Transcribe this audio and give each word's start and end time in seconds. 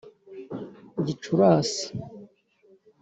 Gicurasi 1.05 1.85